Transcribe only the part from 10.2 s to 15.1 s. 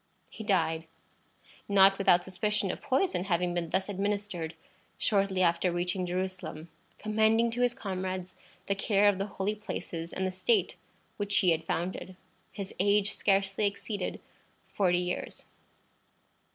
the state which he had founded. His age scarcely exceeded forty